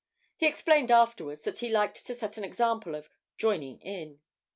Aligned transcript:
He 0.35 0.47
explained 0.47 0.89
afterwards 0.89 1.43
that 1.43 1.59
he 1.59 1.69
liked 1.69 2.03
to 2.07 2.15
set 2.15 2.35
an 2.35 2.43
example 2.43 2.95
of 2.95 3.07
'joining 3.37 3.79
in.' 3.81 4.19